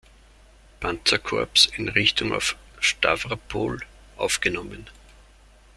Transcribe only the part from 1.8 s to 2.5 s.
Richtung